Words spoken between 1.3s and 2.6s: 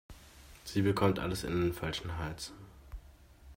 in den falschen Hals.